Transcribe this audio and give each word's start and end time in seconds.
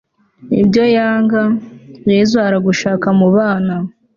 ibyo 0.61 0.83
yanga, 0.95 1.43
yezu 2.11 2.35
aragushaka 2.47 3.07
mu 3.19 3.27
bana 3.35 3.75